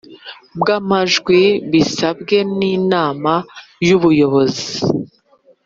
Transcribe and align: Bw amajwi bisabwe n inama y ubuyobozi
Bw 0.59 0.67
amajwi 0.79 1.41
bisabwe 1.71 2.37
n 2.57 2.59
inama 2.75 3.33
y 3.87 3.89
ubuyobozi 3.97 4.71